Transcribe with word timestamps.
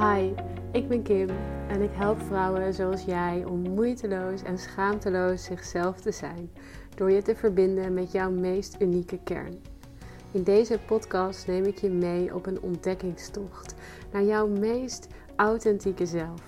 Hi, 0.00 0.32
ik 0.72 0.88
ben 0.88 1.02
Kim 1.02 1.28
en 1.68 1.82
ik 1.82 1.90
help 1.92 2.20
vrouwen 2.20 2.74
zoals 2.74 3.04
jij 3.04 3.44
om 3.44 3.60
moeiteloos 3.60 4.42
en 4.42 4.58
schaamteloos 4.58 5.44
zichzelf 5.44 6.00
te 6.00 6.12
zijn 6.12 6.50
door 6.94 7.10
je 7.10 7.22
te 7.22 7.36
verbinden 7.36 7.94
met 7.94 8.12
jouw 8.12 8.30
meest 8.30 8.76
unieke 8.78 9.18
kern. 9.24 9.62
In 10.32 10.42
deze 10.42 10.78
podcast 10.86 11.46
neem 11.46 11.64
ik 11.64 11.78
je 11.78 11.90
mee 11.90 12.34
op 12.34 12.46
een 12.46 12.62
ontdekkingstocht 12.62 13.74
naar 14.12 14.22
jouw 14.22 14.48
meest 14.48 15.08
authentieke 15.36 16.06
zelf. 16.06 16.42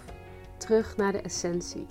Terug 0.56 0.96
naar 0.96 1.12
de 1.12 1.20
essentie. 1.20 1.86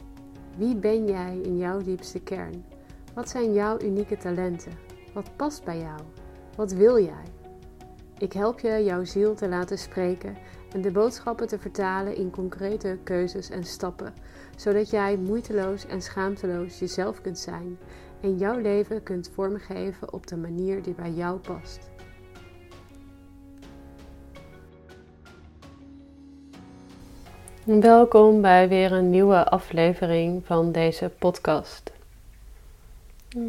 Wie 0.58 0.76
ben 0.76 1.08
jij 1.08 1.38
in 1.38 1.58
jouw 1.58 1.82
diepste 1.82 2.20
kern? 2.20 2.66
Wat 3.14 3.30
zijn 3.30 3.54
jouw 3.54 3.80
unieke 3.80 4.18
talenten? 4.18 4.72
Wat 5.14 5.36
past 5.36 5.64
bij 5.64 5.80
jou? 5.80 6.00
Wat 6.56 6.72
wil 6.72 7.04
jij? 7.04 7.26
Ik 8.18 8.34
help 8.34 8.60
je 8.60 8.84
jouw 8.84 9.04
ziel 9.04 9.36
te 9.36 9.48
laten 9.50 9.78
spreken 9.78 10.36
en 10.74 10.82
de 10.82 10.92
boodschappen 10.92 11.48
te 11.48 11.60
vertalen 11.60 12.16
in 12.16 12.30
concrete 12.30 12.98
keuzes 13.04 13.50
en 13.50 13.64
stappen, 13.64 14.14
zodat 14.56 14.90
jij 14.90 15.18
moeiteloos 15.18 15.86
en 15.86 16.02
schaamteloos 16.02 16.80
jezelf 16.80 17.22
kunt 17.22 17.40
zijn 17.40 17.78
en 18.22 18.38
jouw 18.38 18.58
leven 18.58 19.04
kunt 19.04 19.32
vormgeven 19.34 20.14
op 20.14 20.28
de 20.28 20.38
manier 20.38 20.82
die 20.82 20.94
bij 20.94 21.12
jou 21.12 21.40
past. 21.40 21.90
Welkom 27.64 28.42
bij 28.42 28.68
weer 28.68 28.92
een 28.92 29.10
nieuwe 29.10 29.50
aflevering 29.50 30.46
van 30.46 30.72
deze 30.72 31.12
podcast. 31.20 31.92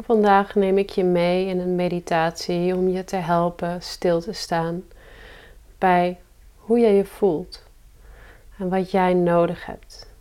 Vandaag 0.01 0.55
neem 0.55 0.77
ik 0.77 0.89
je 0.89 1.03
mee 1.03 1.47
in 1.47 1.59
een 1.59 1.75
meditatie 1.75 2.75
om 2.75 2.89
je 2.89 3.03
te 3.03 3.15
helpen 3.15 3.81
stil 3.81 4.21
te 4.21 4.33
staan 4.33 4.83
bij 5.77 6.19
hoe 6.65 6.79
je 6.79 6.87
je 6.87 7.05
voelt 7.05 7.63
en 8.57 8.69
wat 8.69 8.91
jij 8.91 9.13
nodig 9.13 9.65
hebt. 9.65 10.11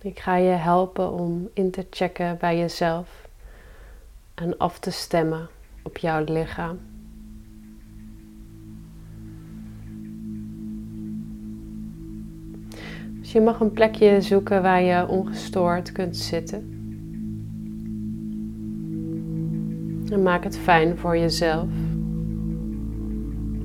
Ik 0.00 0.18
ga 0.18 0.36
je 0.36 0.50
helpen 0.50 1.12
om 1.12 1.48
in 1.52 1.70
te 1.70 1.86
checken 1.90 2.36
bij 2.40 2.58
jezelf 2.58 3.28
en 4.34 4.58
af 4.58 4.78
te 4.78 4.90
stemmen 4.90 5.48
op 5.82 5.98
jouw 5.98 6.24
lichaam. 6.24 6.78
Dus 13.20 13.32
je 13.32 13.40
mag 13.40 13.60
een 13.60 13.72
plekje 13.72 14.20
zoeken 14.20 14.62
waar 14.62 14.82
je 14.82 15.06
ongestoord 15.08 15.92
kunt 15.92 16.16
zitten. 16.16 16.70
En 20.10 20.22
maak 20.22 20.44
het 20.44 20.58
fijn 20.58 20.98
voor 20.98 21.16
jezelf. 21.18 21.68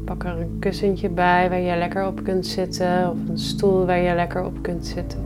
Pak 0.08 0.24
er 0.24 0.40
een 0.40 0.60
kussentje 0.60 1.10
bij 1.10 1.50
waar 1.50 1.60
je 1.60 1.78
lekker 1.78 2.08
op 2.08 2.24
kunt 2.24 2.46
zitten 2.46 3.12
of 3.12 3.18
een 3.30 3.38
stoel 3.38 3.86
waar 3.86 3.98
je 3.98 4.16
lekker 4.16 4.46
op 4.46 4.62
kunt 4.62 4.86
zitten. 4.86 5.20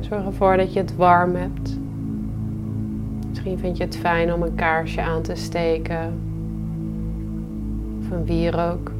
Zorg 0.00 0.24
ervoor 0.24 0.56
dat 0.56 0.72
je 0.72 0.78
het 0.78 0.96
warm 0.96 1.34
hebt. 1.34 1.78
Misschien 3.28 3.58
vind 3.58 3.76
je 3.76 3.84
het 3.84 3.96
fijn 3.96 4.32
om 4.32 4.42
een 4.42 4.54
kaarsje 4.54 5.02
aan 5.02 5.22
te 5.22 5.34
steken 5.34 6.12
of 8.00 8.10
een 8.10 8.24
wierook. 8.24 8.92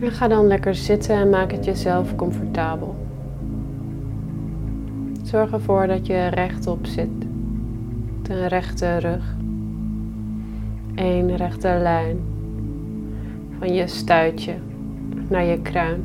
En 0.00 0.10
ga 0.10 0.28
dan 0.28 0.46
lekker 0.46 0.74
zitten 0.74 1.14
en 1.14 1.30
maak 1.30 1.50
het 1.52 1.64
jezelf 1.64 2.16
comfortabel. 2.16 2.96
Zorg 5.22 5.52
ervoor 5.52 5.86
dat 5.86 6.06
je 6.06 6.26
rechtop 6.26 6.86
zit. 6.86 7.26
Met 8.18 8.28
een 8.28 8.48
rechte 8.48 8.96
rug. 8.96 9.40
Eén 10.94 11.36
rechte 11.36 11.78
lijn. 11.82 12.18
Van 13.58 13.74
je 13.74 13.86
stuitje 13.86 14.54
naar 15.28 15.44
je 15.44 15.60
kruin. 15.62 16.04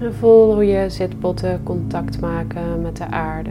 En 0.00 0.14
voel 0.14 0.54
hoe 0.54 0.66
je 0.66 0.90
zitbotten 0.90 1.62
contact 1.62 2.20
maken 2.20 2.82
met 2.82 2.96
de 2.96 3.06
aarde. 3.06 3.50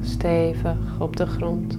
Stevig 0.00 1.00
op 1.00 1.16
de 1.16 1.26
grond. 1.26 1.78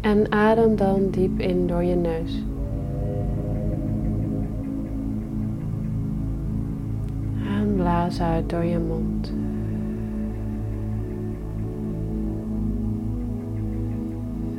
En 0.00 0.32
adem 0.32 0.76
dan 0.76 1.10
diep 1.10 1.40
in 1.40 1.66
door 1.66 1.82
je 1.82 1.94
neus. 1.94 2.42
En 7.46 7.74
blaas 7.76 8.20
uit 8.20 8.50
door 8.50 8.64
je 8.64 8.78
mond. 8.78 9.32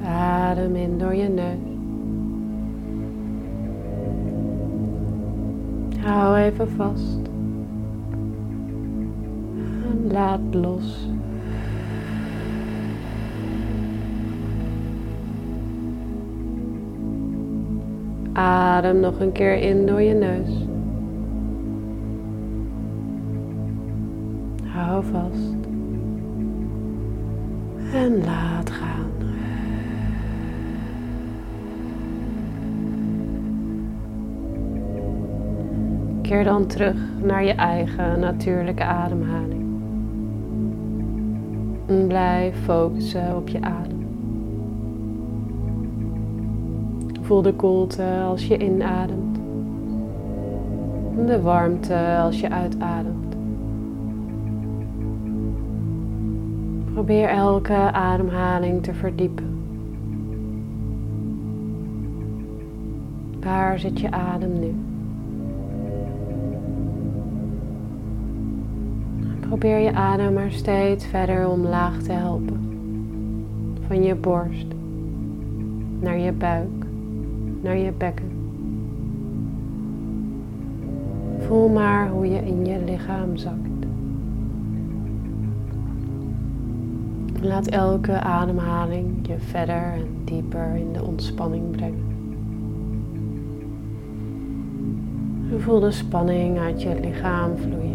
Adem 0.06 0.76
in 0.76 0.98
door 0.98 1.16
je 1.16 1.30
neus. 1.30 1.74
Hou 6.06 6.38
even 6.38 6.70
vast. 6.70 7.20
En 9.90 10.12
laat 10.12 10.40
los. 10.52 11.10
Adem 18.34 19.00
nog 19.00 19.20
een 19.20 19.32
keer 19.32 19.56
in 19.58 19.86
door 19.86 20.02
je 20.02 20.14
neus. 20.14 20.50
Hou 24.64 25.04
vast. 25.04 25.56
En 27.94 28.24
laat 28.26 28.70
Keer 36.26 36.44
dan 36.44 36.66
terug 36.66 36.96
naar 37.22 37.44
je 37.44 37.54
eigen 37.54 38.20
natuurlijke 38.20 38.84
ademhaling. 38.84 39.66
En 41.86 42.08
blijf 42.08 42.64
focussen 42.64 43.36
op 43.36 43.48
je 43.48 43.62
adem. 43.62 44.08
Voel 47.22 47.42
de 47.42 47.54
koelte 47.54 48.04
als 48.26 48.48
je 48.48 48.58
inademt. 48.58 49.40
De 51.26 51.42
warmte 51.42 52.18
als 52.22 52.40
je 52.40 52.50
uitademt. 52.50 53.36
Probeer 56.94 57.28
elke 57.28 57.92
ademhaling 57.92 58.84
te 58.84 58.94
verdiepen. 58.94 59.58
Waar 63.40 63.80
zit 63.80 64.00
je 64.00 64.12
adem 64.12 64.60
nu? 64.60 64.85
Probeer 69.56 69.80
je 69.80 69.94
adem 69.94 70.34
maar 70.34 70.52
steeds 70.52 71.06
verder 71.06 71.50
omlaag 71.50 72.02
te 72.02 72.12
helpen. 72.12 72.60
Van 73.88 74.04
je 74.04 74.16
borst 74.16 74.66
naar 76.00 76.18
je 76.18 76.32
buik 76.32 76.86
naar 77.62 77.78
je 77.78 77.92
bekken. 77.92 78.32
Voel 81.40 81.70
maar 81.70 82.10
hoe 82.10 82.30
je 82.30 82.46
in 82.46 82.66
je 82.66 82.84
lichaam 82.86 83.38
zakt. 83.38 83.86
Laat 87.42 87.68
elke 87.68 88.20
ademhaling 88.20 89.28
je 89.28 89.40
verder 89.40 89.94
en 89.94 90.08
dieper 90.24 90.76
in 90.76 90.94
de 90.94 91.04
ontspanning 91.04 91.72
brengen. 91.72 92.06
Voel 95.58 95.80
de 95.80 95.92
spanning 95.92 96.60
uit 96.60 96.82
je 96.82 97.00
lichaam 97.00 97.58
vloeien. 97.58 97.95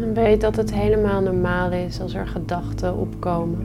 En 0.00 0.14
weet 0.14 0.40
dat 0.40 0.56
het 0.56 0.74
helemaal 0.74 1.20
normaal 1.20 1.72
is 1.72 2.00
als 2.00 2.14
er 2.14 2.26
gedachten 2.26 2.96
opkomen 2.96 3.58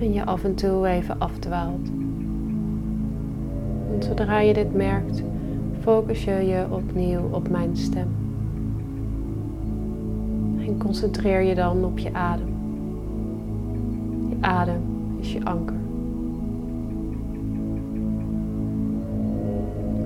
en 0.00 0.12
je 0.12 0.24
af 0.24 0.44
en 0.44 0.54
toe 0.54 0.86
even 0.86 1.18
afdwaalt. 1.18 1.88
En 3.92 4.02
zodra 4.02 4.40
je 4.40 4.54
dit 4.54 4.74
merkt, 4.74 5.22
focus 5.80 6.24
je 6.24 6.32
je 6.32 6.66
opnieuw 6.70 7.28
op 7.30 7.48
mijn 7.48 7.76
stem. 7.76 8.08
En 10.58 10.78
concentreer 10.78 11.42
je 11.42 11.54
dan 11.54 11.84
op 11.84 11.98
je 11.98 12.14
adem. 12.14 12.56
Je 14.28 14.36
adem 14.40 14.82
is 15.20 15.32
je 15.32 15.44
anker. 15.44 15.76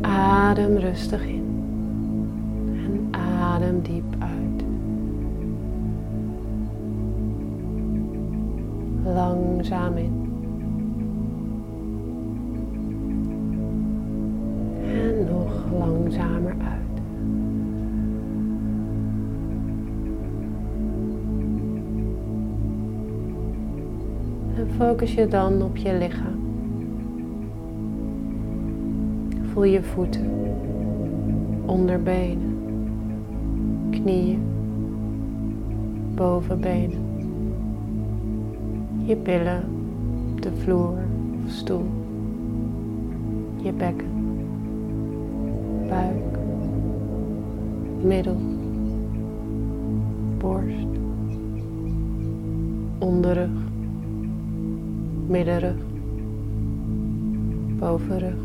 Adem 0.01 0.77
rustig 0.77 1.25
in 1.25 1.41
en 2.67 3.21
adem 3.41 3.83
diep 3.83 4.22
langzaam 9.15 9.97
in. 9.97 10.31
En 14.85 15.27
nog 15.31 15.65
langzamer 15.79 16.55
uit. 16.59 17.01
En 24.57 24.71
focus 24.77 25.15
je 25.15 25.29
dan 25.29 25.63
op 25.63 25.77
je 25.77 25.95
lichaam. 25.99 26.41
Voel 29.53 29.65
je 29.65 29.83
voeten, 29.83 30.31
onderbenen, 31.67 32.59
knieën, 33.91 34.43
bovenbenen 36.15 37.02
je 39.05 39.17
billen, 39.17 39.65
de 40.41 40.51
vloer 40.53 40.99
of 41.45 41.51
stoel, 41.51 41.87
je 43.63 43.73
bekken, 43.73 44.07
buik, 45.89 46.39
middel, 48.03 48.37
borst, 50.39 50.87
onderrug, 52.99 53.51
middenrug, 55.27 55.77
bovenrug, 57.79 58.39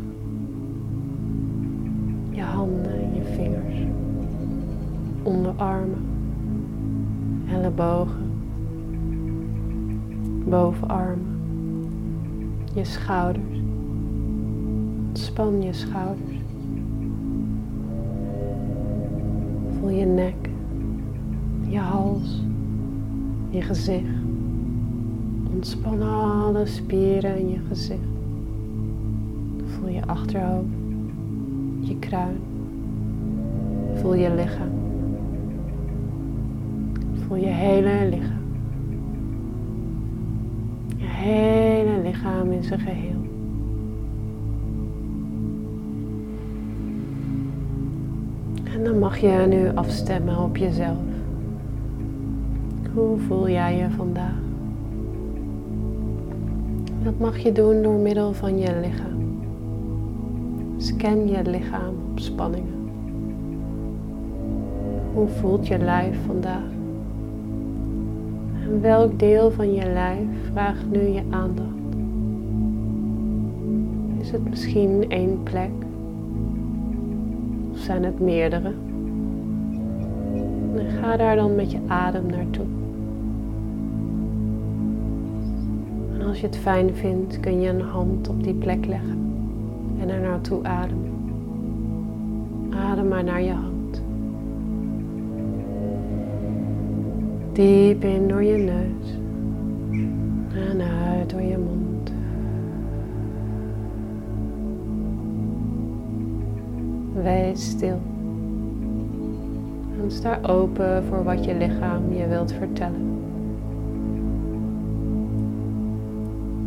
je 2.30 2.42
handen 2.42 2.92
en 2.92 3.14
je 3.14 3.24
vingers, 3.24 3.86
onderarmen, 5.22 6.06
ellebogen, 7.52 8.27
bovenarmen, 10.48 11.38
je 12.74 12.84
schouders. 12.84 13.58
Ontspan 15.08 15.62
je 15.62 15.72
schouders. 15.72 16.36
Voel 19.78 19.90
je 19.90 20.06
nek, 20.06 20.50
je 21.68 21.78
hals, 21.78 22.42
je 23.50 23.62
gezicht. 23.62 24.16
Ontspan 25.54 26.02
alle 26.02 26.66
spieren 26.66 27.38
in 27.38 27.48
je 27.48 27.58
gezicht. 27.68 28.08
Voel 29.64 29.88
je 29.88 30.06
achterhoofd, 30.06 30.68
je 31.80 31.98
kruin. 31.98 32.38
Voel 33.94 34.14
je 34.14 34.34
lichaam. 34.34 34.72
Voel 37.14 37.36
je 37.36 37.46
hele 37.46 38.08
lichaam. 38.10 38.37
Hele 41.20 42.02
lichaam 42.02 42.52
in 42.52 42.62
zijn 42.62 42.80
geheel. 42.80 43.20
En 48.64 48.84
dan 48.84 48.98
mag 48.98 49.18
je 49.18 49.46
nu 49.48 49.68
afstemmen 49.74 50.38
op 50.38 50.56
jezelf. 50.56 50.96
Hoe 52.94 53.18
voel 53.18 53.48
jij 53.48 53.76
je 53.76 53.90
vandaag? 53.90 54.40
Dat 57.02 57.18
mag 57.18 57.38
je 57.38 57.52
doen 57.52 57.82
door 57.82 57.98
middel 57.98 58.32
van 58.32 58.58
je 58.58 58.80
lichaam. 58.80 59.40
Scan 60.76 61.28
je 61.28 61.42
lichaam 61.50 61.94
op 62.10 62.18
spanningen. 62.18 62.90
Hoe 65.14 65.28
voelt 65.28 65.66
je 65.66 65.78
lijf 65.78 66.16
vandaag? 66.26 66.77
Welk 68.68 69.18
deel 69.18 69.50
van 69.50 69.74
je 69.74 69.86
lijf 69.92 70.26
vraagt 70.52 70.90
nu 70.90 71.00
je 71.00 71.22
aandacht? 71.30 71.68
Is 74.20 74.30
het 74.30 74.48
misschien 74.48 75.10
één 75.10 75.42
plek? 75.42 75.70
Of 77.72 77.78
zijn 77.78 78.04
het 78.04 78.20
meerdere? 78.20 78.72
En 80.76 80.90
ga 81.00 81.16
daar 81.16 81.36
dan 81.36 81.54
met 81.54 81.70
je 81.70 81.78
adem 81.86 82.26
naartoe. 82.26 82.66
En 86.18 86.26
als 86.26 86.40
je 86.40 86.46
het 86.46 86.56
fijn 86.56 86.94
vindt, 86.94 87.40
kun 87.40 87.60
je 87.60 87.68
een 87.68 87.80
hand 87.80 88.28
op 88.28 88.44
die 88.44 88.54
plek 88.54 88.86
leggen 88.86 89.18
en 90.00 90.08
er 90.08 90.20
naartoe 90.20 90.64
ademen. 90.64 91.12
Adem 92.70 93.08
maar 93.08 93.24
naar 93.24 93.42
je 93.42 93.52
hand. 93.52 93.77
Diep 97.58 98.04
in 98.04 98.28
door 98.28 98.42
je 98.42 98.56
neus 98.56 99.10
en 100.54 100.80
uit 100.80 101.30
door 101.30 101.42
je 101.42 101.58
mond. 101.58 102.12
Wees 107.22 107.70
stil. 107.70 108.00
En 110.02 110.10
sta 110.10 110.38
open 110.42 111.04
voor 111.04 111.24
wat 111.24 111.44
je 111.44 111.54
lichaam 111.54 112.12
je 112.12 112.26
wilt 112.26 112.52
vertellen. 112.52 113.20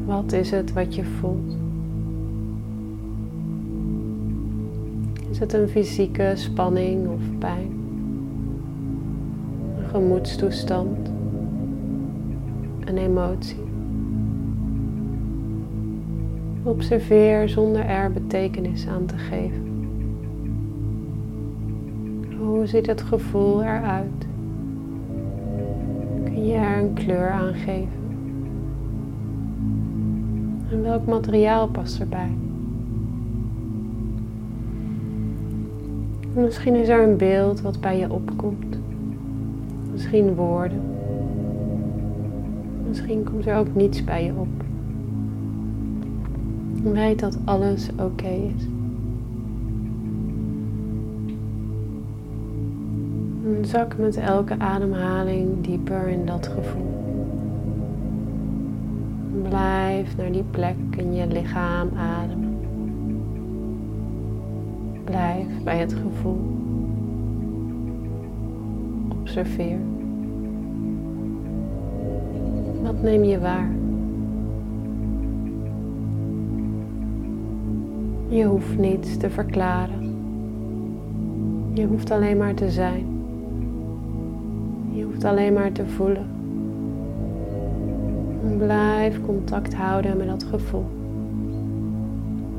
Wat 0.06 0.32
is 0.32 0.52
het 0.52 0.74
wat 0.74 0.96
je 0.96 1.04
voelt? 1.04 1.58
Is 5.30 5.40
het 5.40 5.54
een 5.54 5.70
fysieke 5.70 6.32
spanning 6.36 7.08
of 7.08 7.38
pijn? 7.40 7.81
Gemoedstoestand? 9.92 11.12
Een 12.86 12.98
emotie? 12.98 13.64
Observeer 16.64 17.50
zonder 17.50 17.86
er 17.86 18.12
betekenis 18.12 18.88
aan 18.88 19.06
te 19.06 19.18
geven. 19.18 19.88
Hoe 22.40 22.66
ziet 22.66 22.86
het 22.86 23.02
gevoel 23.02 23.62
eruit? 23.62 24.28
Kun 26.24 26.46
je 26.46 26.56
er 26.56 26.78
een 26.78 26.94
kleur 26.94 27.30
aan 27.30 27.54
geven? 27.54 28.02
En 30.72 30.82
welk 30.82 31.06
materiaal 31.06 31.68
past 31.68 32.00
erbij? 32.00 32.32
Misschien 36.34 36.76
is 36.76 36.88
er 36.88 37.04
een 37.04 37.18
beeld 37.18 37.62
wat 37.62 37.82
bij 37.82 37.98
je 37.98 38.12
opkomt. 38.12 38.81
Misschien 40.02 40.36
woorden. 40.36 40.82
Misschien 42.88 43.24
komt 43.24 43.46
er 43.46 43.56
ook 43.56 43.76
niets 43.76 44.04
bij 44.04 44.24
je 44.24 44.34
op. 44.34 44.48
Weet 46.94 47.20
dat 47.20 47.38
alles 47.46 47.90
oké 48.00 48.28
is. 48.28 48.68
Zak 53.70 53.98
met 53.98 54.18
elke 54.18 54.60
ademhaling 54.60 55.62
dieper 55.62 56.08
in 56.08 56.26
dat 56.26 56.48
gevoel. 56.48 56.94
Blijf 59.50 60.18
naar 60.18 60.32
die 60.32 60.46
plek 60.52 60.76
in 60.98 61.14
je 61.14 61.28
lichaam 61.28 61.90
ademen. 61.98 62.58
Blijf 65.04 65.64
bij 65.64 65.78
het 65.78 65.94
gevoel. 65.94 66.61
Observeer. 69.32 69.78
Wat 72.84 73.02
neem 73.02 73.24
je 73.24 73.40
waar? 73.40 73.72
Je 78.28 78.44
hoeft 78.44 78.78
niets 78.78 79.18
te 79.18 79.30
verklaren. 79.30 80.16
Je 81.74 81.86
hoeft 81.86 82.12
alleen 82.12 82.38
maar 82.38 82.54
te 82.54 82.70
zijn. 82.70 83.06
Je 84.92 85.04
hoeft 85.04 85.24
alleen 85.24 85.54
maar 85.54 85.72
te 85.72 85.86
voelen. 85.86 86.28
blijf 88.58 89.22
contact 89.22 89.74
houden 89.74 90.18
met 90.18 90.28
dat 90.28 90.44
gevoel. 90.44 90.86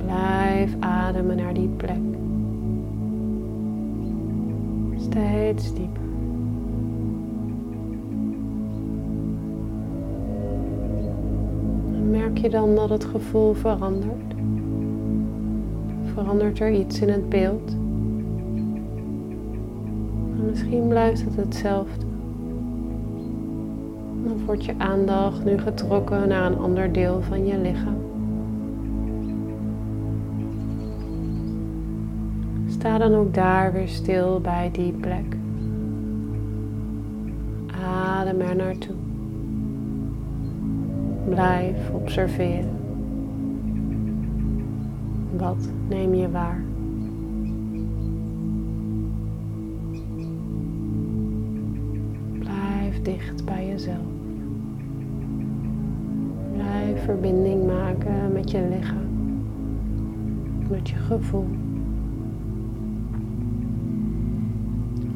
Blijf 0.05 0.77
ademen 0.81 1.37
naar 1.37 1.55
die 1.55 1.69
plek. 1.69 2.01
Steeds 4.97 5.75
dieper. 5.75 6.12
Merk 12.33 12.45
je 12.45 12.51
dan 12.51 12.75
dat 12.75 12.89
het 12.89 13.05
gevoel 13.05 13.53
verandert? 13.53 14.35
Verandert 16.15 16.61
er 16.61 16.73
iets 16.73 17.01
in 17.01 17.09
het 17.09 17.29
beeld? 17.29 17.71
En 20.37 20.47
misschien 20.47 20.89
blijft 20.89 21.25
het 21.25 21.37
hetzelfde. 21.37 22.07
Dan 24.25 24.45
wordt 24.45 24.65
je 24.65 24.75
aandacht 24.79 25.45
nu 25.45 25.59
getrokken 25.59 26.29
naar 26.29 26.53
een 26.53 26.59
ander 26.59 26.93
deel 26.93 27.23
van 27.23 27.47
je 27.47 27.59
lichaam. 27.59 28.01
Sta 32.69 32.99
dan 32.99 33.15
ook 33.15 33.35
daar 33.35 33.73
weer 33.73 33.89
stil 33.89 34.41
bij 34.41 34.71
die 34.73 34.93
plek. 34.93 35.37
Adem 37.85 38.41
er 38.41 38.57
naartoe. 38.57 39.12
Blijf 41.29 41.91
observeren. 41.91 42.71
Wat 45.37 45.69
neem 45.89 46.15
je 46.15 46.31
waar? 46.31 46.63
Blijf 52.39 53.03
dicht 53.03 53.45
bij 53.45 53.67
jezelf. 53.67 54.13
Blijf 56.53 57.05
verbinding 57.05 57.67
maken 57.67 58.33
met 58.33 58.51
je 58.51 58.69
lichaam, 58.69 59.45
met 60.71 60.89
je 60.89 60.97
gevoel. 60.97 61.47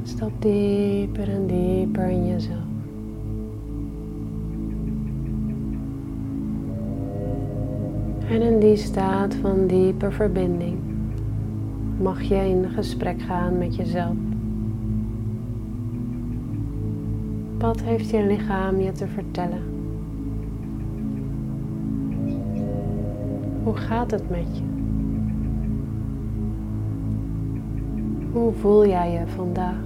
Stap 0.02 0.42
dieper 0.42 1.28
en 1.28 1.46
dieper 1.46 2.08
in 2.08 2.26
jezelf. 2.26 2.75
En 8.28 8.42
in 8.42 8.58
die 8.58 8.76
staat 8.76 9.34
van 9.34 9.66
diepe 9.66 10.10
verbinding 10.10 10.78
mag 12.00 12.22
je 12.22 12.34
in 12.34 12.68
gesprek 12.74 13.22
gaan 13.22 13.58
met 13.58 13.76
jezelf. 13.76 14.16
Wat 17.58 17.80
heeft 17.80 18.10
je 18.10 18.26
lichaam 18.26 18.80
je 18.80 18.92
te 18.92 19.06
vertellen? 19.06 19.62
Hoe 23.62 23.76
gaat 23.76 24.10
het 24.10 24.30
met 24.30 24.56
je? 24.56 24.62
Hoe 28.32 28.52
voel 28.52 28.86
jij 28.86 29.10
je 29.12 29.26
vandaag? 29.26 29.78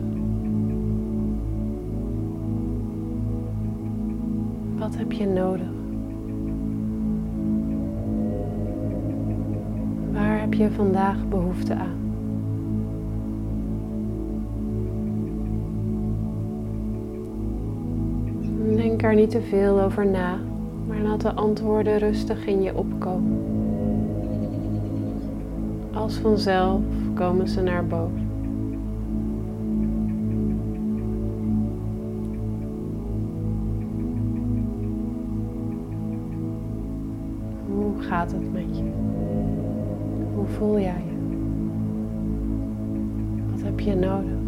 Wat 4.79 4.97
heb 4.97 5.13
je 5.13 5.27
nodig? 5.27 5.80
Heb 10.51 10.59
je 10.59 10.71
vandaag 10.71 11.29
behoefte 11.29 11.75
aan? 11.75 11.99
Denk 18.77 19.03
er 19.03 19.15
niet 19.15 19.31
te 19.31 19.41
veel 19.41 19.81
over 19.81 20.07
na, 20.07 20.39
maar 20.87 20.99
laat 21.01 21.21
de 21.21 21.33
antwoorden 21.33 21.99
rustig 21.99 22.47
in 22.47 22.63
je 22.63 22.75
opkomen. 22.75 23.39
Als 25.93 26.17
vanzelf 26.17 26.81
komen 27.15 27.49
ze 27.49 27.63
naar 27.63 27.87
boven. 27.87 28.29
Hoe 37.75 38.03
gaat 38.03 38.33
het 38.33 38.53
met 38.53 38.79
je? 38.79 39.10
Hoe 40.41 40.49
voel 40.49 40.81
jij 40.81 41.03
je? 41.07 41.17
Wat 43.51 43.63
heb 43.63 43.81
je 43.81 43.95
nodig? 43.95 44.40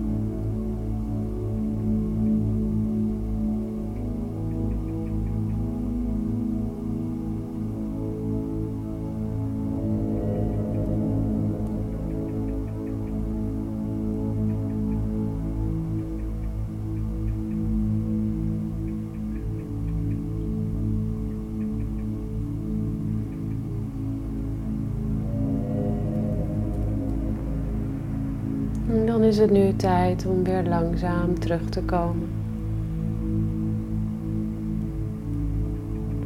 Is 29.32 29.38
het 29.38 29.50
nu 29.50 29.76
tijd 29.76 30.26
om 30.26 30.44
weer 30.44 30.62
langzaam 30.62 31.38
terug 31.38 31.68
te 31.68 31.82
komen. 31.82 32.28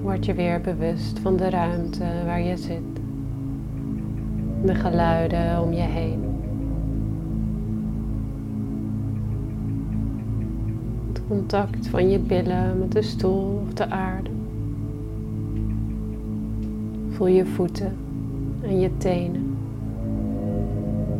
Word 0.02 0.25
je 0.25 0.34
weer 0.34 0.60
bewust 0.60 1.18
van 1.18 1.36
de 1.36 1.50
ruimte 1.50 2.04
waar 2.25 2.40
je 2.40 2.56
zit, 2.56 3.00
de 4.64 4.75
geluiden 4.75 5.62
om 5.62 5.72
je 5.72 5.82
heen. 5.82 6.20
Het 11.08 11.22
contact 11.28 11.88
van 11.88 12.10
je 12.10 12.18
billen 12.18 12.78
met 12.78 12.92
de 12.92 13.02
stoel 13.02 13.62
of 13.66 13.72
de 13.72 13.90
aarde. 13.90 14.30
Voel 17.10 17.26
je 17.26 17.46
voeten 17.46 17.96
en 18.62 18.80
je 18.80 18.96
tenen, 18.96 19.56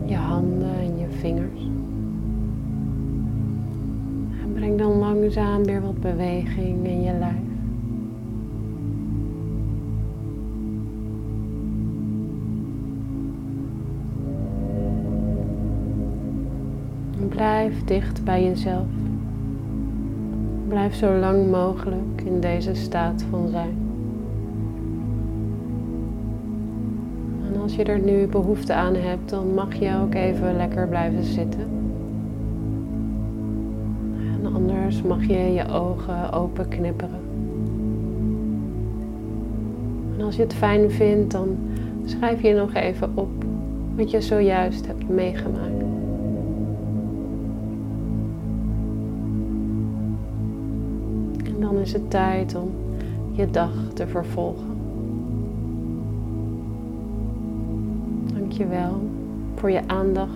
je 0.04 0.16
handen 0.16 0.74
en 0.78 0.98
je 0.98 1.06
vingers. 1.10 1.55
Breng 4.66 4.78
dan 4.78 4.99
langzaam 4.99 5.64
weer 5.64 5.82
wat 5.82 6.00
beweging 6.00 6.87
in 6.87 7.02
je 7.02 7.12
lijf. 7.12 7.35
Blijf 17.28 17.85
dicht 17.85 18.25
bij 18.25 18.44
jezelf. 18.44 18.87
Blijf 20.68 20.94
zo 20.94 21.12
lang 21.18 21.50
mogelijk 21.50 22.23
in 22.25 22.40
deze 22.40 22.75
staat 22.75 23.25
van 23.30 23.49
zijn. 23.49 23.76
En 27.52 27.61
als 27.61 27.75
je 27.75 27.85
er 27.85 27.99
nu 27.99 28.26
behoefte 28.26 28.75
aan 28.75 28.94
hebt, 28.94 29.30
dan 29.30 29.54
mag 29.54 29.75
je 29.75 29.96
ook 30.02 30.14
even 30.14 30.56
lekker 30.56 30.88
blijven 30.88 31.25
zitten. 31.25 31.75
Mag 35.06 35.25
je 35.25 35.52
je 35.52 35.68
ogen 35.68 36.32
open 36.32 36.68
knipperen. 36.68 37.20
En 40.18 40.25
als 40.25 40.36
je 40.36 40.42
het 40.42 40.54
fijn 40.54 40.90
vindt, 40.90 41.32
dan 41.32 41.56
schrijf 42.04 42.42
je 42.42 42.54
nog 42.54 42.75
even 42.75 43.10
op 43.14 43.44
wat 43.96 44.10
je 44.10 44.20
zojuist 44.20 44.86
hebt 44.86 45.08
meegemaakt. 45.08 45.82
En 51.44 51.60
dan 51.60 51.78
is 51.78 51.92
het 51.92 52.10
tijd 52.10 52.54
om 52.54 52.70
je 53.32 53.50
dag 53.50 53.72
te 53.94 54.06
vervolgen. 54.06 54.76
Dankjewel 58.34 59.00
voor 59.54 59.70
je 59.70 59.80
aandacht. 59.86 60.30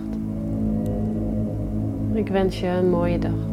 Ik 2.13 2.27
wens 2.27 2.59
je 2.59 2.67
een 2.67 2.89
mooie 2.89 3.19
dag. 3.19 3.49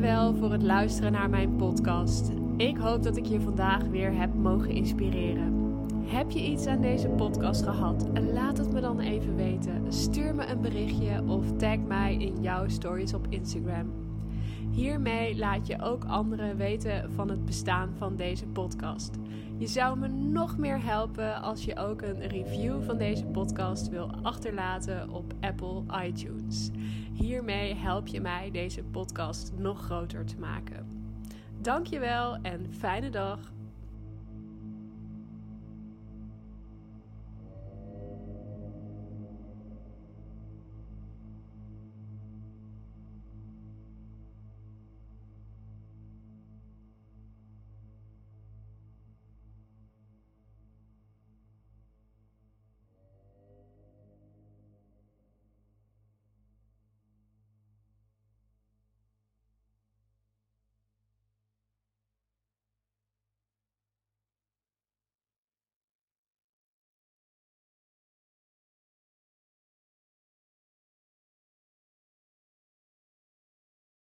Dankjewel 0.00 0.34
voor 0.34 0.52
het 0.52 0.62
luisteren 0.62 1.12
naar 1.12 1.30
mijn 1.30 1.56
podcast. 1.56 2.30
Ik 2.56 2.76
hoop 2.76 3.02
dat 3.02 3.16
ik 3.16 3.26
je 3.26 3.40
vandaag 3.40 3.82
weer 3.82 4.14
heb 4.14 4.34
mogen 4.34 4.70
inspireren. 4.70 5.76
Heb 6.04 6.30
je 6.30 6.44
iets 6.46 6.66
aan 6.66 6.80
deze 6.80 7.08
podcast 7.08 7.62
gehad? 7.62 8.06
Laat 8.32 8.58
het 8.58 8.72
me 8.72 8.80
dan 8.80 9.00
even 9.00 9.36
weten. 9.36 9.92
Stuur 9.92 10.34
me 10.34 10.46
een 10.46 10.60
berichtje 10.60 11.22
of 11.26 11.56
tag 11.56 11.78
mij 11.78 12.14
in 12.14 12.42
jouw 12.42 12.68
stories 12.68 13.14
op 13.14 13.26
Instagram. 13.28 13.99
Hiermee 14.80 15.36
laat 15.36 15.66
je 15.66 15.82
ook 15.82 16.04
anderen 16.04 16.56
weten 16.56 17.12
van 17.12 17.28
het 17.28 17.44
bestaan 17.44 17.94
van 17.98 18.16
deze 18.16 18.46
podcast. 18.46 19.14
Je 19.58 19.66
zou 19.66 19.98
me 19.98 20.08
nog 20.08 20.58
meer 20.58 20.84
helpen 20.84 21.42
als 21.42 21.64
je 21.64 21.76
ook 21.76 22.02
een 22.02 22.28
review 22.28 22.82
van 22.82 22.98
deze 22.98 23.24
podcast 23.24 23.88
wil 23.88 24.10
achterlaten 24.22 25.10
op 25.10 25.34
Apple 25.40 25.82
iTunes. 26.04 26.70
Hiermee 27.12 27.74
help 27.74 28.06
je 28.06 28.20
mij 28.20 28.50
deze 28.50 28.82
podcast 28.82 29.52
nog 29.56 29.80
groter 29.80 30.26
te 30.26 30.38
maken. 30.38 30.86
Dankjewel 31.58 32.36
en 32.42 32.74
fijne 32.78 33.10
dag. 33.10 33.38